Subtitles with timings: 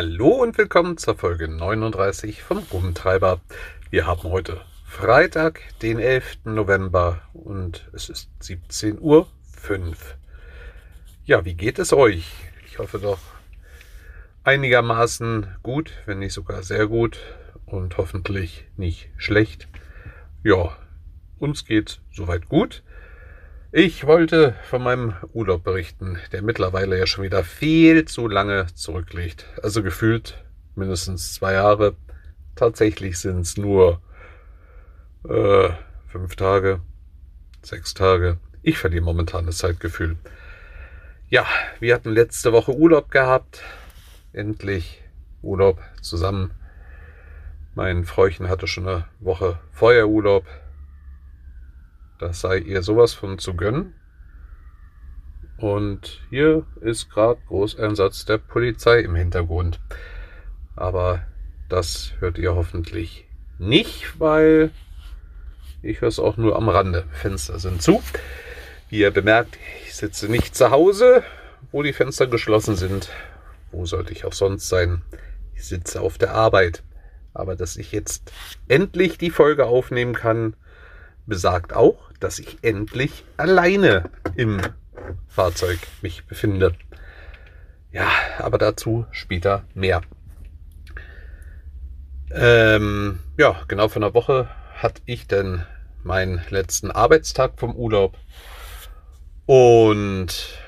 [0.00, 3.40] Hallo und willkommen zur Folge 39 vom Rumtreiber.
[3.90, 6.44] Wir haben heute Freitag, den 11.
[6.44, 9.26] November und es ist 17.05 Uhr.
[11.24, 12.30] Ja, wie geht es euch?
[12.68, 13.18] Ich hoffe doch
[14.44, 17.18] einigermaßen gut, wenn nicht sogar sehr gut
[17.66, 19.66] und hoffentlich nicht schlecht.
[20.44, 20.76] Ja,
[21.40, 22.84] uns geht soweit gut.
[23.70, 29.44] Ich wollte von meinem Urlaub berichten, der mittlerweile ja schon wieder viel zu lange zurückliegt.
[29.62, 30.42] Also gefühlt
[30.74, 31.94] mindestens zwei Jahre.
[32.56, 34.00] Tatsächlich sind es nur
[35.28, 35.68] äh,
[36.06, 36.80] fünf Tage,
[37.60, 38.38] sechs Tage.
[38.62, 40.16] Ich verliere momentan das Zeitgefühl.
[41.28, 41.44] Ja,
[41.78, 43.62] wir hatten letzte Woche Urlaub gehabt.
[44.32, 45.02] Endlich
[45.42, 46.52] Urlaub zusammen.
[47.74, 50.46] Mein Fräuchen hatte schon eine Woche vorher Urlaub.
[52.18, 53.94] Das sei ihr sowas von zu gönnen.
[55.56, 59.80] Und hier ist gerade Großeinsatz der Polizei im Hintergrund.
[60.76, 61.22] Aber
[61.68, 63.26] das hört ihr hoffentlich
[63.58, 64.70] nicht, weil
[65.82, 67.04] ich höre es auch nur am Rande.
[67.12, 68.02] Fenster sind zu.
[68.88, 71.22] Wie ihr bemerkt, ich sitze nicht zu Hause,
[71.72, 73.10] wo die Fenster geschlossen sind.
[73.70, 75.02] Wo sollte ich auch sonst sein?
[75.54, 76.82] Ich sitze auf der Arbeit.
[77.34, 78.32] Aber dass ich jetzt
[78.66, 80.54] endlich die Folge aufnehmen kann,
[81.26, 84.60] besagt auch, dass ich endlich alleine im
[85.26, 86.74] Fahrzeug mich befinde.
[87.92, 88.08] Ja,
[88.38, 90.02] aber dazu später mehr.
[92.30, 95.64] Ähm, ja, genau vor einer Woche hatte ich denn
[96.02, 98.16] meinen letzten Arbeitstag vom Urlaub
[99.46, 100.58] und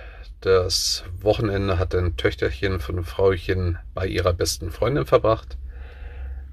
[0.41, 5.59] das Wochenende hat ein Töchterchen von einem Frauchen bei ihrer besten Freundin verbracht.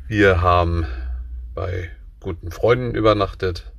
[0.08, 0.86] Wir haben
[1.56, 3.72] bei guten Freunden übernachtet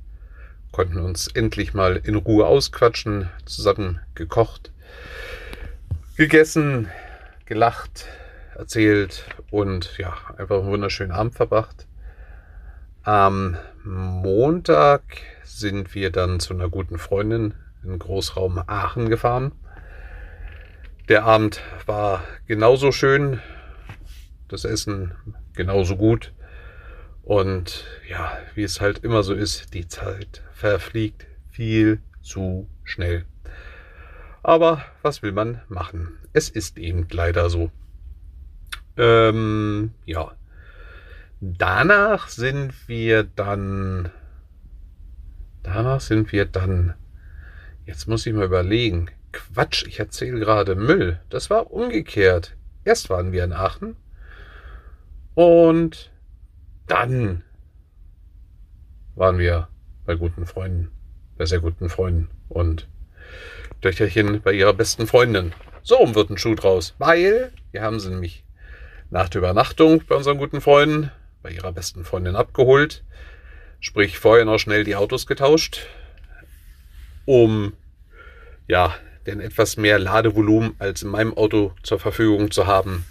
[0.71, 4.71] konnten uns endlich mal in Ruhe ausquatschen, zusammen gekocht,
[6.17, 6.89] gegessen,
[7.45, 8.05] gelacht,
[8.55, 11.87] erzählt und ja, einfach einen wunderschönen Abend verbracht.
[13.03, 15.01] Am Montag
[15.43, 17.53] sind wir dann zu einer guten Freundin
[17.83, 19.53] in Großraum Aachen gefahren.
[21.07, 23.41] Der Abend war genauso schön,
[24.47, 25.13] das Essen
[25.55, 26.33] genauso gut.
[27.29, 33.23] Und ja, wie es halt immer so ist, die Zeit verfliegt viel zu schnell.
[34.41, 36.17] Aber was will man machen?
[36.33, 37.69] Es ist eben leider so.
[38.97, 40.31] Ähm, ja.
[41.39, 44.09] Danach sind wir dann.
[45.61, 46.95] Danach sind wir dann.
[47.85, 49.11] Jetzt muss ich mal überlegen.
[49.33, 51.19] Quatsch, ich erzähle gerade Müll.
[51.29, 52.55] Das war umgekehrt.
[52.85, 53.97] Erst waren wir in Aachen.
[55.35, 56.09] Und
[56.89, 57.43] dann
[59.15, 59.67] waren wir
[60.05, 60.91] bei guten Freunden,
[61.37, 62.87] bei sehr guten Freunden und
[63.81, 65.53] Töchterchen bei ihrer besten Freundin.
[65.83, 68.43] So wird ein Schuh draus, weil wir haben sie nämlich
[69.09, 71.11] nach der Übernachtung bei unseren guten Freunden,
[71.41, 73.03] bei ihrer besten Freundin abgeholt,
[73.79, 75.87] sprich vorher noch schnell die Autos getauscht,
[77.25, 77.73] um
[78.67, 78.95] ja,
[79.25, 83.05] denn etwas mehr Ladevolumen als in meinem Auto zur Verfügung zu haben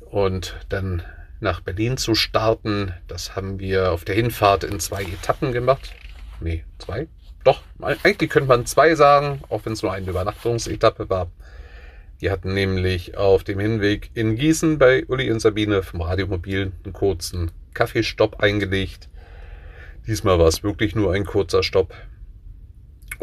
[0.00, 1.02] und dann
[1.42, 2.94] nach Berlin zu starten.
[3.08, 5.94] Das haben wir auf der Hinfahrt in zwei Etappen gemacht.
[6.40, 7.08] Nee, zwei?
[7.44, 11.30] Doch, eigentlich könnte man zwei sagen, auch wenn es nur eine Übernachtungsetappe war.
[12.20, 16.92] Die hatten nämlich auf dem Hinweg in Gießen bei Uli und Sabine vom Radiomobil einen
[16.92, 19.08] kurzen Kaffeestopp eingelegt.
[20.06, 21.92] Diesmal war es wirklich nur ein kurzer Stopp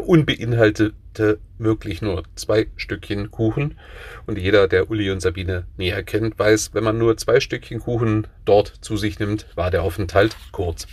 [0.06, 3.78] und beinhaltete wirklich nur zwei Stückchen Kuchen.
[4.26, 8.26] Und jeder, der Uli und Sabine näher kennt, weiß, wenn man nur zwei Stückchen Kuchen
[8.44, 10.86] dort zu sich nimmt, war der Aufenthalt kurz.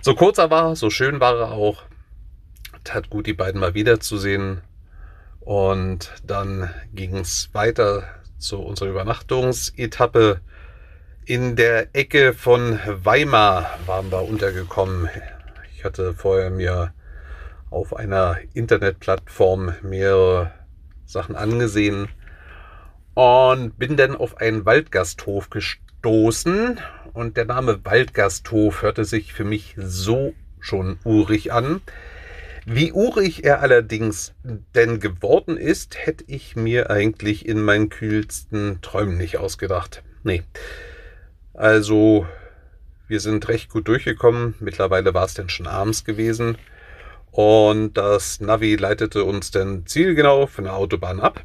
[0.00, 1.82] So kurz er war, so schön war er auch.
[2.84, 4.60] Tat gut, die beiden mal wiederzusehen.
[5.40, 8.04] Und dann ging es weiter
[8.38, 10.40] zu unserer Übernachtungsetappe.
[11.24, 15.08] In der Ecke von Weimar waren wir untergekommen.
[15.76, 16.92] Ich hatte vorher mir
[17.70, 20.52] auf einer Internetplattform mehrere
[21.04, 22.08] Sachen angesehen
[23.14, 26.78] und bin dann auf einen Waldgasthof gestoßen.
[27.12, 31.80] Und der Name Waldgasthof hörte sich für mich so schon urig an.
[32.64, 34.34] Wie urig er allerdings
[34.74, 40.02] denn geworden ist, hätte ich mir eigentlich in meinen kühlsten Träumen nicht ausgedacht.
[40.22, 40.42] Nee.
[41.54, 42.26] Also,
[43.08, 44.54] wir sind recht gut durchgekommen.
[44.60, 46.58] Mittlerweile war es denn schon abends gewesen.
[47.30, 51.44] Und das Navi leitete uns dann zielgenau von der Autobahn ab,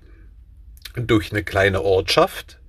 [0.95, 2.59] durch eine kleine Ortschaft.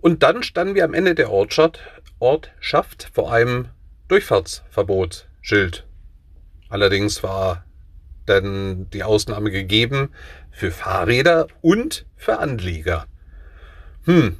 [0.00, 1.80] Und dann standen wir am Ende der Ortschaft,
[2.18, 3.68] Ortschaft vor einem
[4.08, 5.86] Durchfahrtsverbotsschild.
[6.68, 7.64] Allerdings war
[8.26, 10.10] dann die Ausnahme gegeben
[10.50, 13.06] für Fahrräder und für Anlieger.
[14.04, 14.36] Hm,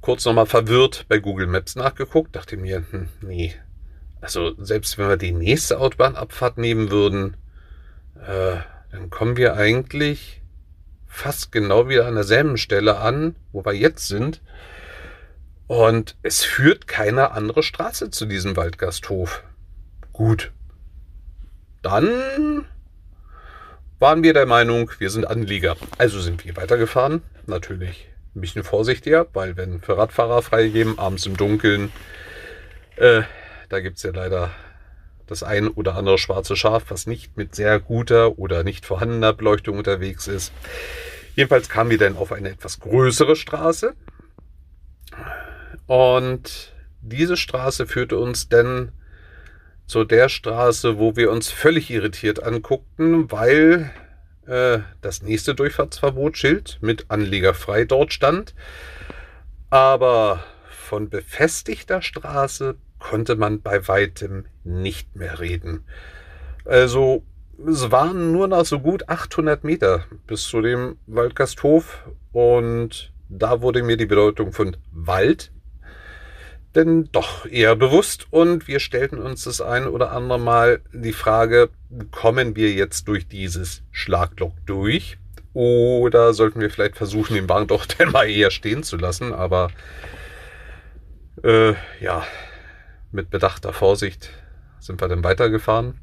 [0.00, 3.54] kurz nochmal verwirrt bei Google Maps nachgeguckt, dachte mir, hm, nee,
[4.22, 7.36] also selbst wenn wir die nächste Autobahnabfahrt nehmen würden,
[8.24, 8.56] äh,
[8.92, 10.40] dann kommen wir eigentlich
[11.06, 14.40] fast genau wieder an derselben Stelle an, wo wir jetzt sind.
[15.66, 19.42] Und es führt keine andere Straße zu diesem Waldgasthof.
[20.12, 20.52] Gut.
[21.82, 22.66] Dann
[23.98, 25.76] waren wir der Meinung, wir sind Anlieger.
[25.98, 27.22] Also sind wir weitergefahren.
[27.46, 31.90] Natürlich ein bisschen vorsichtiger, weil wenn für Radfahrer freigeben, abends im Dunkeln,
[32.96, 33.22] äh,
[33.72, 34.50] da gibt es ja leider
[35.26, 39.78] das ein oder andere schwarze Schaf, was nicht mit sehr guter oder nicht vorhandener Beleuchtung
[39.78, 40.52] unterwegs ist.
[41.36, 43.94] Jedenfalls kamen wir dann auf eine etwas größere Straße.
[45.86, 48.92] Und diese Straße führte uns dann
[49.86, 53.90] zu der Straße, wo wir uns völlig irritiert anguckten, weil
[54.46, 58.54] äh, das nächste Durchfahrtsverbotsschild mit Anleger frei dort stand.
[59.70, 65.84] Aber von befestigter Straße konnte man bei weitem nicht mehr reden.
[66.64, 67.24] Also
[67.66, 73.82] es waren nur noch so gut 800 Meter bis zu dem Waldgasthof und da wurde
[73.82, 75.50] mir die Bedeutung von Wald
[76.74, 81.68] denn doch eher bewusst und wir stellten uns das ein oder andere Mal die Frage,
[82.10, 85.18] kommen wir jetzt durch dieses Schlagloch durch
[85.52, 89.68] oder sollten wir vielleicht versuchen, den Wagen doch denn mal eher stehen zu lassen, aber
[91.42, 92.24] äh, ja,
[93.12, 94.30] mit bedachter Vorsicht
[94.80, 96.00] sind wir dann weitergefahren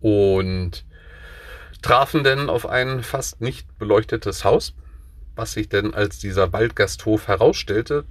[0.00, 0.84] und
[1.82, 4.74] trafen dann auf ein fast nicht beleuchtetes Haus,
[5.34, 8.04] was sich denn als dieser Waldgasthof herausstellte.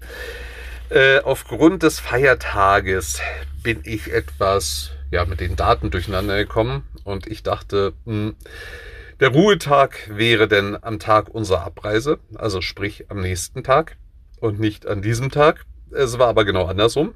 [0.90, 3.22] Äh, aufgrund des Feiertages
[3.64, 8.36] bin ich etwas ja, mit den Daten durcheinander gekommen und ich dachte, mh, hm,
[9.20, 13.98] der Ruhetag wäre denn am Tag unserer Abreise, also sprich am nächsten Tag
[14.40, 15.66] und nicht an diesem Tag.
[15.92, 17.16] Es war aber genau andersrum.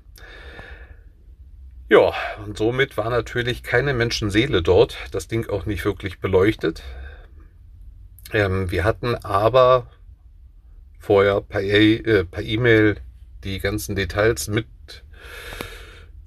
[1.90, 2.14] Ja,
[2.44, 4.98] und somit war natürlich keine Menschenseele dort.
[5.12, 6.82] Das Ding auch nicht wirklich beleuchtet.
[8.32, 9.88] Ähm, wir hatten aber
[11.00, 12.98] vorher per e, äh, E-Mail
[13.44, 14.66] die ganzen Details mit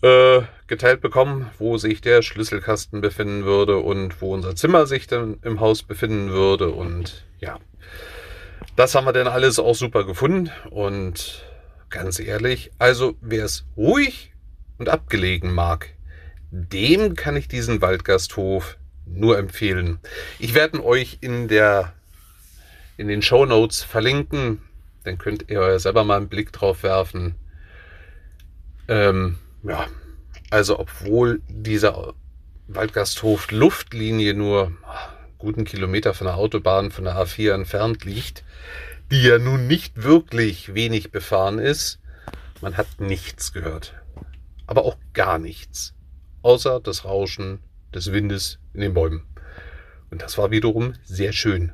[0.03, 5.39] äh, geteilt bekommen, wo sich der Schlüsselkasten befinden würde und wo unser Zimmer sich dann
[5.43, 6.69] im Haus befinden würde.
[6.69, 7.59] Und ja,
[8.77, 10.51] das haben wir dann alles auch super gefunden.
[10.71, 11.45] Und
[11.89, 14.33] ganz ehrlich, also wer es ruhig
[14.79, 15.91] und abgelegen mag,
[16.51, 19.99] dem kann ich diesen Waldgasthof nur empfehlen.
[20.39, 21.93] Ich werde euch in der
[22.97, 24.63] in den Show Notes verlinken.
[25.05, 27.35] Dann könnt ihr selber mal einen Blick drauf werfen.
[28.89, 29.87] Ähm, ja,
[30.51, 32.15] also obwohl dieser
[32.69, 34.73] Waldgasthof Luftlinie nur
[35.39, 38.45] guten Kilometer von der Autobahn von der A4 entfernt liegt,
[39.11, 42.01] die ja nun nicht wirklich wenig befahren ist,
[42.61, 43.95] man hat nichts gehört
[44.67, 45.95] aber auch gar nichts,
[46.43, 47.61] außer das Rauschen
[47.95, 49.27] des Windes in den Bäumen.
[50.11, 51.73] Und das war wiederum sehr schön.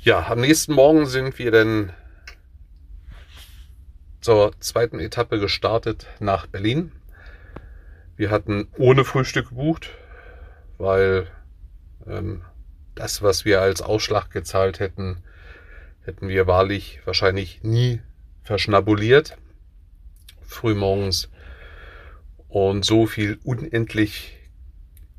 [0.00, 1.92] Ja, am nächsten Morgen sind wir dann
[4.20, 6.92] zur zweiten Etappe gestartet nach Berlin.
[8.16, 9.90] Wir hatten ohne Frühstück gebucht,
[10.78, 11.26] weil
[12.06, 12.42] ähm,
[12.94, 15.22] das, was wir als Ausschlag gezahlt hätten,
[16.04, 18.00] hätten wir wahrlich wahrscheinlich nie
[18.42, 19.36] verschnabuliert.
[20.42, 21.30] Frühmorgens
[22.52, 24.36] und so viel unendlich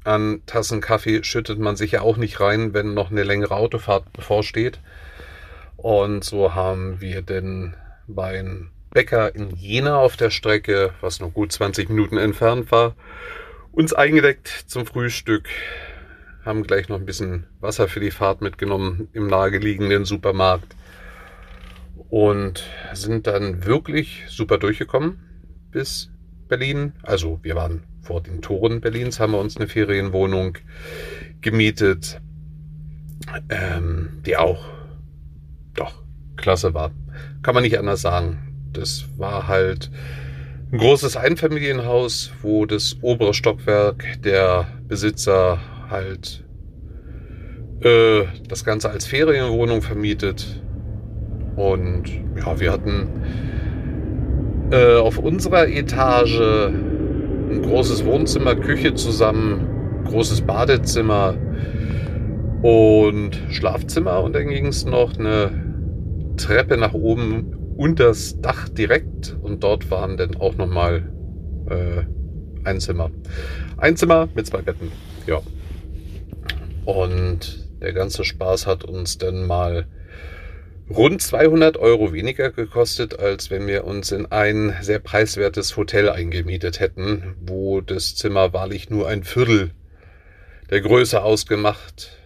[0.03, 4.13] an Tassen Kaffee schüttet man sich ja auch nicht rein, wenn noch eine längere Autofahrt
[4.13, 4.79] bevorsteht.
[5.75, 7.73] Und so haben wir denn
[8.07, 12.93] beim Bäcker in Jena auf der Strecke, was noch gut 20 Minuten entfernt war,
[13.71, 15.49] uns eingedeckt zum Frühstück,
[16.45, 20.75] haben gleich noch ein bisschen Wasser für die Fahrt mitgenommen im nahegelegenen Supermarkt
[22.11, 22.63] und
[22.93, 25.17] sind dann wirklich super durchgekommen
[25.71, 26.12] bis
[26.53, 26.93] Berlin.
[27.01, 30.59] Also wir waren vor den Toren Berlins, haben wir uns eine Ferienwohnung
[31.41, 32.21] gemietet,
[33.49, 34.63] ähm, die auch
[35.73, 36.03] doch
[36.35, 36.91] klasse war.
[37.41, 38.69] Kann man nicht anders sagen.
[38.71, 39.89] Das war halt
[40.71, 46.43] ein großes Einfamilienhaus, wo das obere Stockwerk der Besitzer halt
[47.81, 50.61] äh, das Ganze als Ferienwohnung vermietet.
[51.55, 53.07] Und ja, wir hatten
[54.71, 61.35] äh, auf unserer Etage ein großes Wohnzimmer, Küche zusammen, großes Badezimmer
[62.61, 64.23] und Schlafzimmer.
[64.23, 65.51] Und dann ging es noch eine
[66.37, 69.37] Treppe nach oben und das Dach direkt.
[69.41, 71.11] Und dort waren dann auch nochmal
[71.69, 72.03] äh,
[72.63, 73.11] ein Zimmer.
[73.77, 74.91] Ein Zimmer mit zwei Betten.
[75.27, 75.41] Ja.
[76.85, 79.85] Und der ganze Spaß hat uns dann mal
[80.89, 86.79] rund 200 Euro weniger gekostet, als wenn wir uns in ein sehr preiswertes Hotel eingemietet
[86.79, 89.71] hätten, wo das Zimmer wahrlich nur ein Viertel
[90.69, 92.17] der Größe ausgemacht.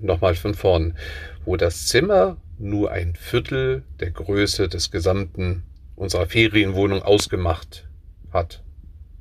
[0.00, 0.96] Nochmal von vorn,
[1.44, 7.88] wo das Zimmer nur ein Viertel der Größe des gesamten unserer Ferienwohnung ausgemacht
[8.32, 8.62] hat,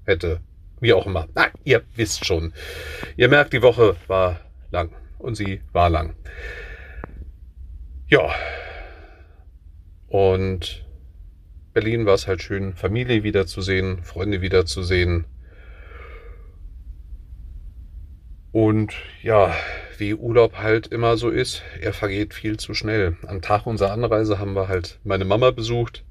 [0.06, 0.42] hätte,
[0.80, 1.28] wie auch immer.
[1.34, 2.54] Na, ihr wisst schon.
[3.16, 4.42] Ihr merkt, die Woche war
[4.72, 6.16] lang und sie war lang.
[8.16, 8.34] Ja.
[10.08, 10.86] Und
[11.74, 15.26] Berlin war es halt schön, Familie wiederzusehen, Freunde wiederzusehen.
[18.54, 19.54] Und ja,
[19.98, 23.18] wie Urlaub halt immer so ist, er vergeht viel zu schnell.
[23.28, 26.06] Am Tag unserer Anreise haben wir halt meine Mama besucht.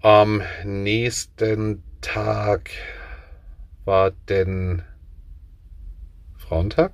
[0.00, 2.70] Am nächsten Tag
[3.84, 4.82] war denn
[6.38, 6.92] Frauentag?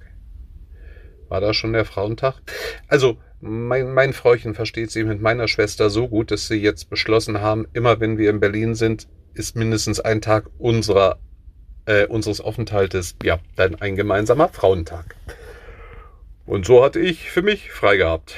[1.28, 2.42] War da schon der Frauentag?
[2.88, 7.40] Also, mein, mein Frauchen versteht sie mit meiner Schwester so gut, dass sie jetzt beschlossen
[7.40, 11.18] haben, immer wenn wir in Berlin sind, ist mindestens ein Tag unserer,
[11.86, 15.16] äh, unseres Aufenthaltes, ja, dann ein gemeinsamer Frauentag.
[16.46, 18.36] Und so hatte ich für mich frei gehabt.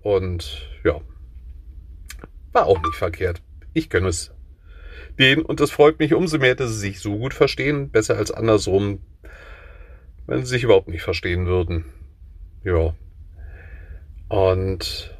[0.00, 1.00] Und ja,
[2.52, 3.42] war auch nicht verkehrt.
[3.74, 4.32] Ich gönne es
[5.18, 7.90] denen und es freut mich umso mehr, dass sie sich so gut verstehen.
[7.90, 9.00] Besser als andersrum,
[10.26, 11.84] wenn sie sich überhaupt nicht verstehen würden.
[12.64, 12.94] Ja.
[14.32, 15.14] Und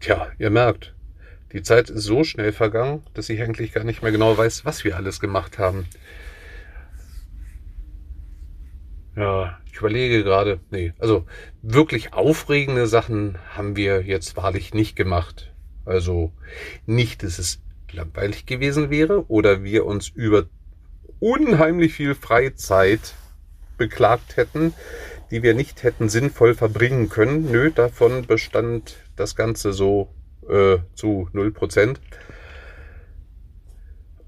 [0.00, 0.94] tja, ihr merkt,
[1.52, 4.82] die Zeit ist so schnell vergangen, dass ich eigentlich gar nicht mehr genau weiß, was
[4.82, 5.84] wir alles gemacht haben.
[9.14, 11.26] Ja, ich überlege gerade, nee, also
[11.60, 15.52] wirklich aufregende Sachen haben wir jetzt wahrlich nicht gemacht.
[15.84, 16.32] Also
[16.86, 20.46] nicht, dass es langweilig gewesen wäre oder wir uns über
[21.20, 23.12] unheimlich viel Freizeit
[23.76, 24.72] beklagt hätten,
[25.32, 27.50] die wir nicht hätten sinnvoll verbringen können.
[27.50, 30.14] Nö, davon bestand das Ganze so
[30.46, 31.96] äh, zu 0%.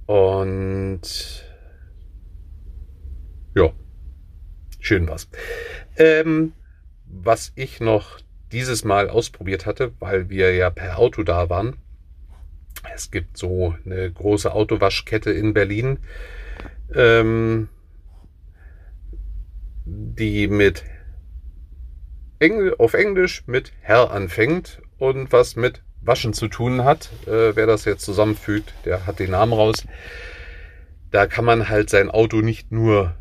[0.06, 1.44] Und
[3.54, 3.70] ja,
[4.80, 5.28] schön was.
[5.98, 6.54] Ähm,
[7.04, 8.18] was ich noch
[8.50, 11.76] dieses Mal ausprobiert hatte, weil wir ja per Auto da waren.
[12.94, 15.98] Es gibt so eine große Autowaschkette in Berlin,
[16.94, 17.68] ähm,
[19.84, 20.82] die mit
[22.44, 27.08] Engl auf Englisch mit Herr anfängt und was mit Waschen zu tun hat.
[27.26, 29.86] Äh, wer das jetzt zusammenfügt, der hat den Namen raus.
[31.10, 33.14] Da kann man halt sein Auto nicht nur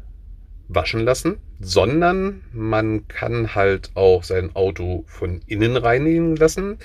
[0.68, 6.78] waschen lassen, sondern man kann halt auch sein Auto von innen reinigen lassen.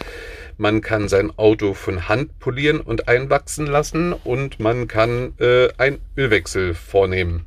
[0.58, 5.98] Man kann sein Auto von Hand polieren und einwachsen lassen und man kann äh, einen
[6.16, 7.46] Ölwechsel vornehmen.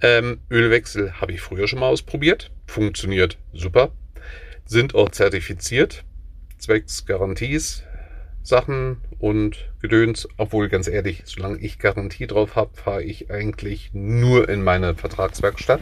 [0.00, 2.52] Ähm, Ölwechsel habe ich früher schon mal ausprobiert.
[2.68, 3.92] Funktioniert super.
[4.66, 6.04] Sind auch zertifiziert.
[6.58, 7.82] Zwecks Garanties,
[8.42, 10.28] Sachen und Gedöns.
[10.36, 15.80] Obwohl, ganz ehrlich, solange ich Garantie drauf habe, fahre ich eigentlich nur in meine Vertragswerkstatt.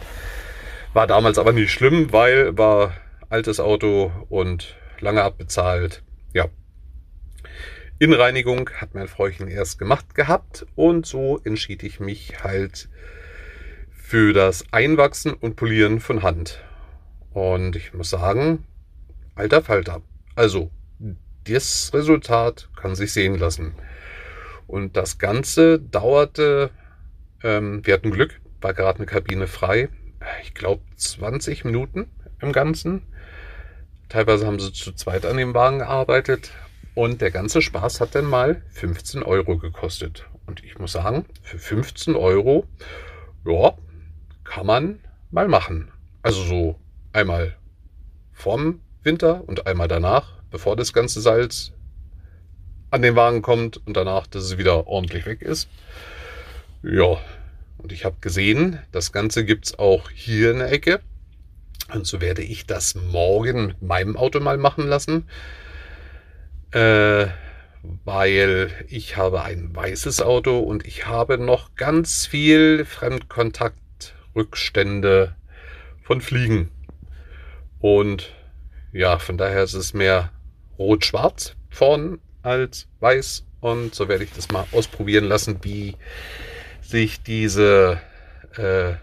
[0.93, 2.93] War damals aber nicht schlimm, weil war
[3.29, 6.03] altes Auto und lange abbezahlt.
[6.33, 6.45] Ja.
[7.99, 12.87] Innenreinigung hat mein Fräuchen erst gemacht gehabt und so entschied ich mich halt
[13.91, 16.63] für das Einwachsen und Polieren von Hand.
[17.37, 18.65] Und ich muss sagen,
[19.35, 20.01] alter Falter.
[20.33, 20.71] Also
[21.43, 23.75] das Resultat kann sich sehen lassen.
[24.65, 26.71] Und das Ganze dauerte,
[27.43, 29.89] ähm, wir hatten Glück, war gerade eine Kabine frei.
[30.41, 32.09] Ich glaube 20 Minuten
[32.41, 33.03] im Ganzen.
[34.09, 36.49] Teilweise haben sie zu zweit an dem Wagen gearbeitet.
[36.95, 40.25] Und der ganze Spaß hat dann mal 15 Euro gekostet.
[40.47, 42.65] Und ich muss sagen, für 15 Euro,
[43.45, 43.77] ja,
[44.43, 45.91] kann man mal machen.
[46.23, 46.79] Also so
[47.17, 47.55] einmal
[48.31, 51.71] vorm Winter und einmal danach bevor das ganze Salz
[52.89, 55.67] an den Wagen kommt und danach, dass es wieder ordentlich weg ist.
[56.83, 57.17] Ja,
[57.77, 61.01] und ich habe gesehen, das Ganze gibt es auch hier in der Ecke.
[61.93, 65.27] Und so werde ich das morgen meinem Auto mal machen lassen.
[66.71, 67.27] Äh,
[68.03, 75.35] weil ich habe ein weißes Auto und ich habe noch ganz viel Fremdkontaktrückstände
[76.03, 76.71] von Fliegen.
[77.79, 78.31] Und
[78.91, 80.31] ja, von daher ist es mehr
[80.77, 83.45] rot-schwarz vorn als weiß.
[83.59, 85.95] Und so werde ich das mal ausprobieren lassen, wie
[86.81, 87.99] sich diese
[88.55, 88.93] äh,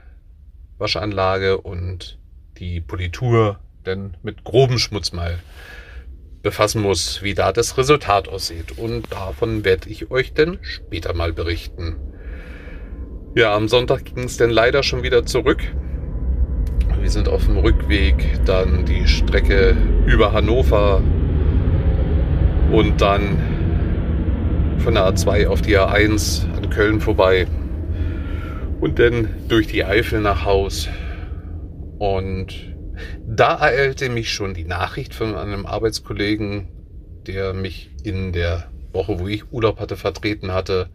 [0.78, 2.18] Waschanlage und
[2.58, 5.38] die Politur denn mit grobem Schmutz mal
[6.42, 8.78] befassen muss, wie da das Resultat aussieht.
[8.78, 11.96] Und davon werde ich euch dann später mal berichten.
[13.34, 15.60] Ja, am Sonntag ging es dann leider schon wieder zurück.
[17.00, 21.02] Wir sind auf dem Rückweg, dann die Strecke über Hannover
[22.72, 23.38] und dann
[24.78, 27.46] von der A2 auf die A1 an Köln vorbei
[28.80, 30.88] und dann durch die Eifel nach Haus.
[31.98, 32.74] Und
[33.26, 36.68] da ereilte mich schon die Nachricht von einem Arbeitskollegen,
[37.26, 40.88] der mich in der Woche, wo ich Urlaub hatte, vertreten hatte.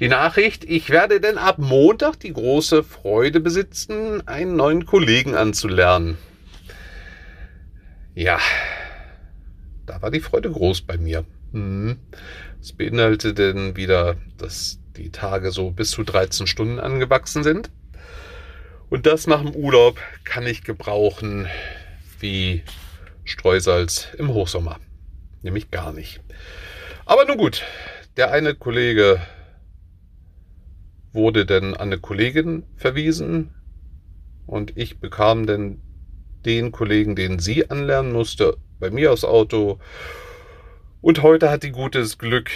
[0.00, 6.16] Die Nachricht, ich werde denn ab Montag die große Freude besitzen, einen neuen Kollegen anzulernen.
[8.14, 8.38] Ja,
[9.86, 11.24] da war die Freude groß bei mir.
[11.50, 11.96] Mhm.
[12.60, 17.70] Das beinhaltete denn wieder, dass die Tage so bis zu 13 Stunden angewachsen sind.
[18.90, 21.48] Und das nach dem Urlaub kann ich gebrauchen
[22.20, 22.62] wie
[23.24, 24.78] Streusalz im Hochsommer.
[25.42, 26.20] Nämlich gar nicht.
[27.04, 27.64] Aber nun gut,
[28.16, 29.20] der eine Kollege
[31.12, 33.54] wurde dann an eine Kollegin verwiesen
[34.46, 35.80] und ich bekam dann
[36.44, 39.78] den Kollegen, den sie anlernen musste, bei mir aufs Auto.
[41.00, 42.50] Und heute hat die gutes Glück,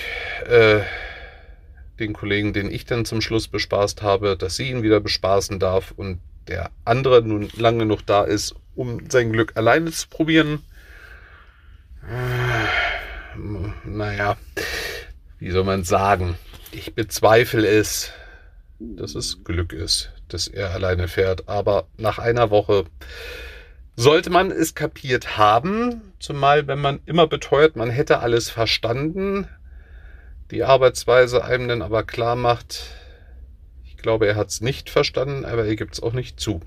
[0.47, 0.81] äh,
[1.99, 5.93] den Kollegen, den ich dann zum Schluss bespaßt habe, dass sie ihn wieder bespaßen darf
[5.97, 10.63] und der andere nun lange genug da ist, um sein Glück alleine zu probieren.
[12.03, 13.39] Äh,
[13.85, 14.37] naja,
[15.39, 16.37] wie soll man sagen?
[16.73, 18.13] Ich bezweifle es,
[18.97, 21.49] dass es Glück ist, dass er alleine fährt.
[21.49, 22.85] Aber nach einer Woche
[23.97, 29.49] sollte man es kapiert haben, zumal wenn man immer beteuert, man hätte alles verstanden,
[30.51, 32.91] die Arbeitsweise einem dann aber klar macht,
[33.85, 36.61] ich glaube, er hat es nicht verstanden, aber er gibt es auch nicht zu.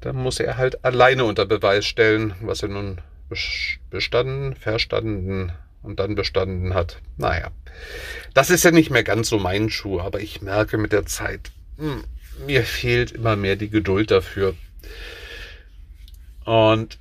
[0.00, 3.00] Dann muss er halt alleine unter Beweis stellen, was er nun
[3.90, 6.98] bestanden, verstanden und dann bestanden hat.
[7.16, 7.50] Naja,
[8.34, 11.50] das ist ja nicht mehr ganz so mein Schuh, aber ich merke mit der Zeit,
[11.78, 12.04] hm,
[12.46, 14.54] mir fehlt immer mehr die Geduld dafür.
[16.44, 16.98] Und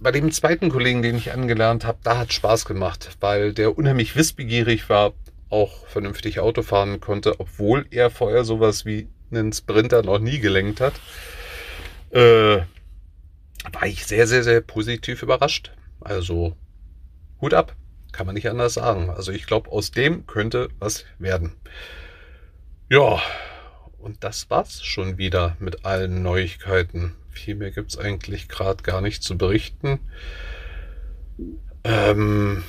[0.00, 4.14] bei dem zweiten Kollegen, den ich angelernt habe, da hat Spaß gemacht, weil der unheimlich
[4.14, 5.12] wissbegierig war,
[5.50, 10.80] auch vernünftig Auto fahren konnte, obwohl er vorher sowas wie einen Sprinter noch nie gelenkt
[10.80, 10.94] hat.
[12.10, 12.62] Äh,
[13.72, 15.72] war ich sehr, sehr, sehr positiv überrascht.
[16.00, 16.56] Also
[17.40, 17.76] Hut ab,
[18.12, 19.10] kann man nicht anders sagen.
[19.10, 21.52] Also ich glaube, aus dem könnte was werden.
[22.88, 23.20] Ja,
[23.98, 27.14] und das war's schon wieder mit allen Neuigkeiten.
[27.28, 30.00] Viel mehr gibt's eigentlich gerade gar nicht zu berichten.
[31.84, 32.64] Ähm,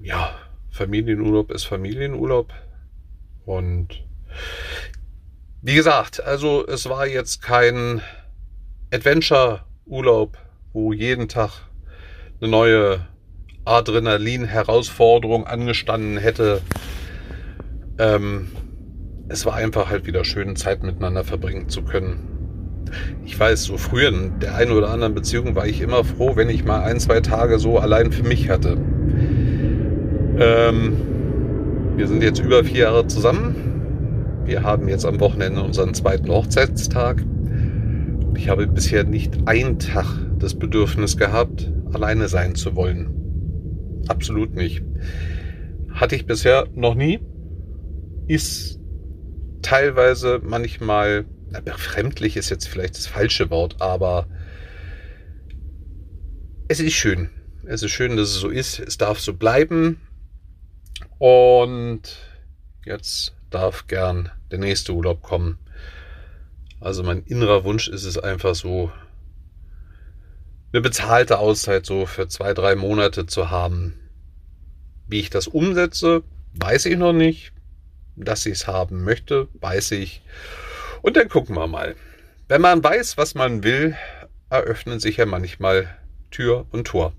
[0.00, 0.38] ja,
[0.70, 2.52] Familienurlaub ist Familienurlaub.
[3.44, 4.04] Und
[5.60, 8.00] wie gesagt, also es war jetzt kein
[8.92, 10.38] Adventure-Urlaub,
[10.72, 11.50] wo jeden Tag
[12.40, 13.06] eine neue
[13.68, 16.62] Adrenalin-Herausforderung angestanden hätte.
[17.98, 18.48] Ähm,
[19.28, 22.38] es war einfach halt wieder schön, Zeit miteinander verbringen zu können
[23.24, 26.48] ich weiß, so früher in der einen oder anderen Beziehung war ich immer froh, wenn
[26.48, 28.78] ich mal ein, zwei Tage so allein für mich hatte.
[30.38, 30.96] Ähm,
[31.96, 34.44] wir sind jetzt über vier Jahre zusammen.
[34.44, 37.22] Wir haben jetzt am Wochenende unseren zweiten Hochzeitstag.
[38.34, 40.06] Ich habe bisher nicht einen Tag
[40.38, 43.27] das Bedürfnis gehabt, alleine sein zu wollen.
[44.08, 44.82] Absolut nicht.
[45.92, 47.20] Hatte ich bisher noch nie.
[48.26, 48.78] Ist
[49.62, 51.24] teilweise manchmal
[51.64, 54.26] befremdlich ist jetzt vielleicht das falsche Wort, aber
[56.68, 57.30] es ist schön.
[57.66, 58.78] Es ist schön, dass es so ist.
[58.78, 60.00] Es darf so bleiben.
[61.18, 62.02] Und
[62.84, 65.58] jetzt darf gern der nächste Urlaub kommen.
[66.80, 68.92] Also mein innerer Wunsch ist es einfach so,
[70.72, 73.94] eine bezahlte Auszeit so für zwei, drei Monate zu haben.
[75.06, 76.22] Wie ich das umsetze,
[76.54, 77.52] weiß ich noch nicht.
[78.16, 80.22] Dass ich es haben möchte, weiß ich.
[81.02, 81.94] Und dann gucken wir mal.
[82.48, 83.96] Wenn man weiß, was man will,
[84.50, 85.96] eröffnen sich ja manchmal
[86.30, 87.12] Tür und Tor.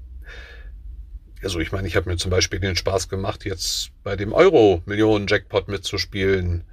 [1.41, 5.69] Also ich meine, ich habe mir zum Beispiel den Spaß gemacht, jetzt bei dem Euro-Millionen-Jackpot
[5.69, 6.65] mitzuspielen.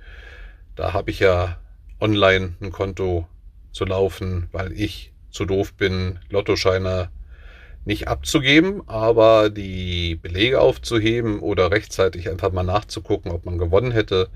[0.74, 1.58] Da habe ich ja
[2.00, 3.28] online ein Konto
[3.72, 7.10] zu laufen, weil ich zu doof bin, Lottoscheine
[7.84, 14.28] nicht abzugeben, aber die Belege aufzuheben oder rechtzeitig einfach mal nachzugucken, ob man gewonnen hätte.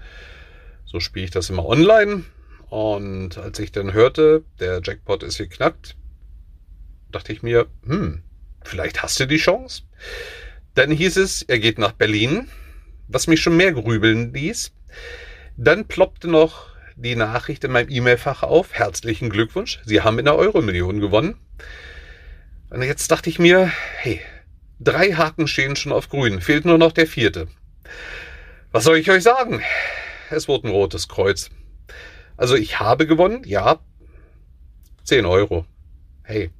[0.84, 2.24] So spiele ich das immer online
[2.68, 5.96] und als ich dann hörte, der Jackpot ist geknackt,
[7.10, 8.22] dachte ich mir, hm,
[8.62, 9.82] vielleicht hast du die Chance.
[10.74, 12.46] Dann hieß es, er geht nach Berlin,
[13.08, 14.72] was mich schon mehr grübeln ließ.
[15.56, 16.69] Dann ploppte noch
[17.02, 18.74] die Nachricht in meinem E-Mail-Fach auf.
[18.74, 21.36] Herzlichen Glückwunsch, Sie haben in der Euro-Million gewonnen.
[22.68, 24.20] Und jetzt dachte ich mir, hey,
[24.78, 27.48] drei Haken stehen schon auf grün, fehlt nur noch der vierte.
[28.70, 29.62] Was soll ich euch sagen?
[30.30, 31.50] Es wurde ein rotes Kreuz.
[32.36, 33.80] Also ich habe gewonnen, ja.
[35.04, 35.66] 10 Euro.
[36.22, 36.50] Hey,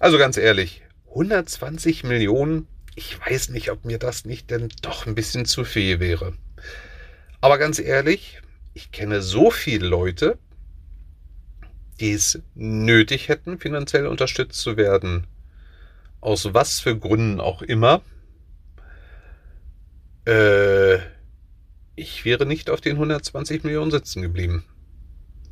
[0.00, 5.14] also ganz ehrlich, 120 Millionen, ich weiß nicht, ob mir das nicht denn doch ein
[5.14, 6.32] bisschen zu viel wäre.
[7.40, 8.40] Aber ganz ehrlich,
[8.78, 10.38] ich kenne so viele Leute,
[11.98, 15.26] die es nötig hätten, finanziell unterstützt zu werden.
[16.20, 18.02] Aus was für Gründen auch immer.
[20.28, 20.98] Äh,
[21.96, 24.64] ich wäre nicht auf den 120 Millionen sitzen geblieben.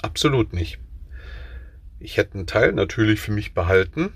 [0.02, 0.78] Absolut nicht.
[1.98, 4.12] Ich hätte einen Teil natürlich für mich behalten,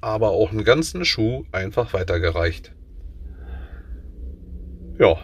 [0.00, 2.70] aber auch einen ganzen Schuh einfach weitergereicht.
[5.00, 5.16] Ja,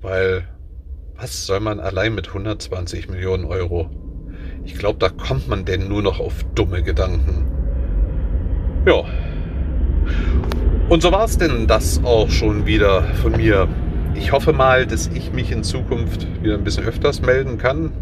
[0.00, 0.48] weil
[1.18, 3.90] was soll man allein mit 120 Millionen Euro?
[4.64, 7.50] Ich glaube, da kommt man denn nur noch auf dumme Gedanken.
[8.86, 9.04] Ja.
[10.88, 13.68] Und so war es denn das auch schon wieder von mir.
[14.14, 17.92] Ich hoffe mal, dass ich mich in Zukunft wieder ein bisschen öfters melden kann.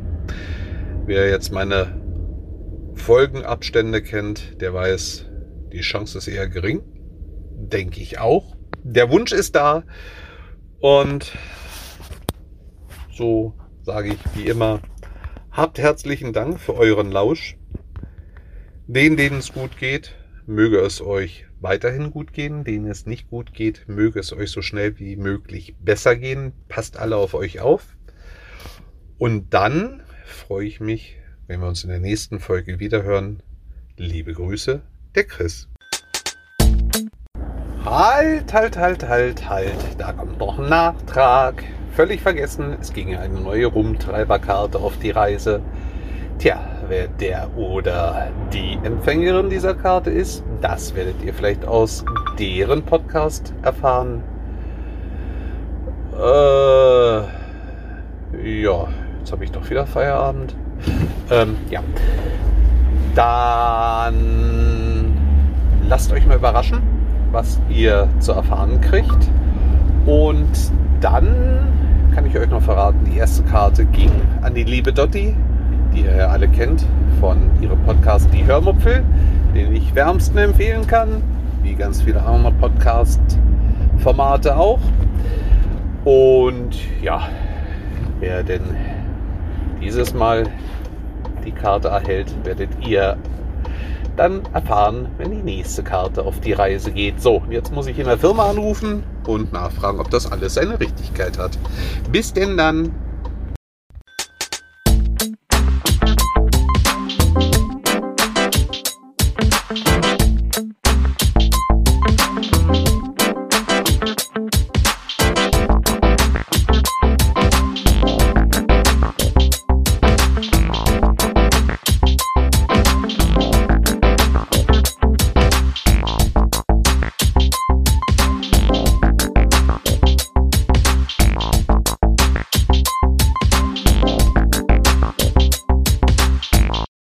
[1.07, 1.99] Wer jetzt meine
[2.95, 5.25] Folgenabstände kennt, der weiß,
[5.73, 6.83] die Chance ist eher gering.
[7.55, 8.57] Denke ich auch.
[8.83, 9.85] Der Wunsch ist da.
[10.81, 11.33] Und
[13.17, 14.81] so sage ich wie immer,
[15.51, 17.57] habt herzlichen Dank für euren Lausch.
[18.87, 20.15] Den, denen es gut geht,
[20.47, 22.63] möge es euch weiterhin gut gehen.
[22.63, 26.53] Denen es nicht gut geht, möge es euch so schnell wie möglich besser gehen.
[26.69, 27.97] Passt alle auf euch auf.
[29.19, 33.43] Und dann freue ich mich, wenn wir uns in der nächsten Folge wiederhören.
[33.97, 34.83] Liebe Grüße,
[35.15, 35.69] der Chris.
[37.83, 39.79] Halt, halt, halt, halt, halt.
[39.99, 41.65] Da kommt noch ein Nachtrag
[41.97, 45.63] völlig vergessen, es ging eine neue Rumtreiberkarte auf die Reise.
[46.39, 52.05] Tja, wer der oder die Empfängerin dieser Karte ist, das werdet ihr vielleicht aus
[52.39, 54.23] deren Podcast erfahren.
[56.13, 57.21] Äh,
[58.63, 60.55] ja, jetzt habe ich doch wieder Feierabend.
[61.31, 61.81] Ähm, ja.
[63.15, 65.17] Dann
[65.89, 66.83] lasst euch mal überraschen,
[67.33, 69.31] was ihr zu erfahren kriegt.
[70.05, 70.51] Und
[71.01, 71.86] dann
[72.17, 75.37] kann ich euch noch verraten, die erste Karte ging an die liebe Dotti,
[75.93, 76.83] die ihr ja alle kennt
[77.21, 79.05] von ihrem Podcast Die Hörmupfel,
[79.55, 81.23] den ich wärmsten empfehlen kann,
[81.63, 84.81] wie ganz viele andere Podcast-Formate auch.
[86.07, 87.29] Und ja,
[88.21, 88.63] wer denn
[89.83, 90.45] dieses Mal
[91.45, 93.19] die Karte erhält, werdet ihr
[94.17, 97.21] dann erfahren, wenn die nächste Karte auf die Reise geht.
[97.21, 101.39] So, jetzt muss ich in der Firma anrufen und nachfragen, ob das alles seine Richtigkeit
[101.39, 101.59] hat.
[102.11, 102.93] Bis denn dann.